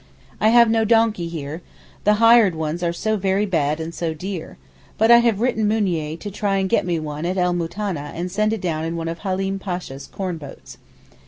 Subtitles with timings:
[0.39, 1.61] I have no donkey here,
[2.05, 4.57] the hired ones are so very bad and so dear;
[4.97, 8.31] but I have written Mounier to try and get me one at El Moutaneh and
[8.31, 10.79] send it down in one of Halim Pasha's corn boats.